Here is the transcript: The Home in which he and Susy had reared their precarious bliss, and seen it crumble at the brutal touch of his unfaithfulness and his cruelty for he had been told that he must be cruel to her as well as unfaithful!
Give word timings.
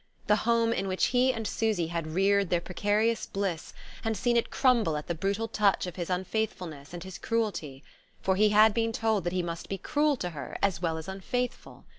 The 0.25 0.37
Home 0.49 0.73
in 0.73 0.87
which 0.87 1.05
he 1.13 1.31
and 1.31 1.45
Susy 1.47 1.89
had 1.89 2.07
reared 2.15 2.49
their 2.49 2.59
precarious 2.59 3.27
bliss, 3.27 3.71
and 4.03 4.17
seen 4.17 4.35
it 4.35 4.49
crumble 4.49 4.97
at 4.97 5.05
the 5.05 5.13
brutal 5.13 5.47
touch 5.47 5.85
of 5.85 5.95
his 5.95 6.09
unfaithfulness 6.09 6.91
and 6.91 7.03
his 7.03 7.19
cruelty 7.19 7.83
for 8.19 8.35
he 8.35 8.49
had 8.49 8.73
been 8.73 8.93
told 8.93 9.25
that 9.25 9.33
he 9.33 9.43
must 9.43 9.69
be 9.69 9.77
cruel 9.77 10.17
to 10.17 10.31
her 10.31 10.57
as 10.59 10.81
well 10.81 10.97
as 10.97 11.07
unfaithful! 11.07 11.85